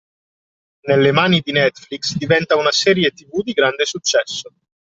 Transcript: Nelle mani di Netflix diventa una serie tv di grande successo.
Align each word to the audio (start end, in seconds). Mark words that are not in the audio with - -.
Nelle 0.87 1.11
mani 1.11 1.41
di 1.43 1.51
Netflix 1.51 2.15
diventa 2.17 2.57
una 2.57 2.71
serie 2.71 3.11
tv 3.11 3.43
di 3.43 3.51
grande 3.51 3.85
successo. 3.85 4.51